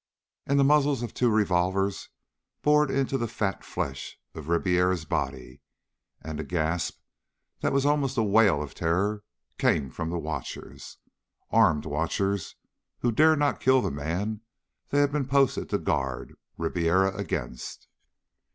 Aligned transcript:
And 0.47 0.59
the 0.59 0.63
muzzles 0.63 1.03
of 1.03 1.13
two 1.13 1.29
revolvers 1.29 2.09
bored 2.63 2.89
into 2.89 3.19
the 3.19 3.27
fat 3.27 3.63
flesh 3.63 4.17
of 4.33 4.47
Ribiera's 4.49 5.05
body, 5.05 5.61
and 6.23 6.39
a 6.39 6.43
gasp 6.43 6.99
that 7.59 7.71
was 7.71 7.85
almost 7.85 8.17
a 8.17 8.23
wail 8.23 8.63
of 8.63 8.73
terror 8.73 9.23
came 9.59 9.91
from 9.91 10.09
the 10.09 10.17
watchers 10.17 10.97
armed 11.51 11.85
watchers 11.85 12.55
who 13.01 13.11
dared 13.11 13.37
not 13.37 13.59
kill 13.61 13.79
the 13.79 13.91
man 13.91 14.41
they 14.89 15.01
had 15.01 15.11
been 15.11 15.27
posted 15.27 15.69
to 15.69 15.77
guard 15.77 16.33
Ribiera 16.57 17.15
against. 17.15 17.87